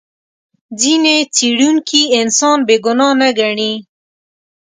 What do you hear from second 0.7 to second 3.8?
ځینې څېړونکي انسان بې ګناه نه ګڼي.